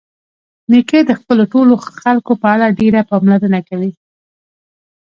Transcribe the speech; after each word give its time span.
نیکه 0.71 0.99
د 1.09 1.11
خپلو 1.19 1.43
ټولو 1.53 1.73
خلکو 2.01 2.31
په 2.41 2.47
اړه 2.53 2.75
ډېره 2.79 3.01
پاملرنه 3.09 3.59
کوي. 3.69 3.91